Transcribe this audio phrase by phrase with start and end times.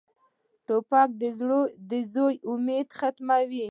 [0.65, 1.09] توپک
[1.89, 3.59] د زوی امید ختموي.